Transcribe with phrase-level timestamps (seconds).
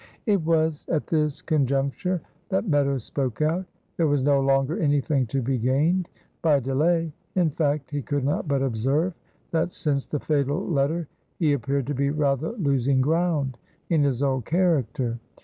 [0.25, 3.67] It was at this conjuncture that Meadows spoke out.
[3.97, 6.09] There was no longer anything to be gained
[6.41, 7.13] by delay.
[7.35, 9.13] In fact, he could not but observe
[9.51, 13.59] that since the fatal letter he appeared to be rather losing ground
[13.91, 15.19] in his old character.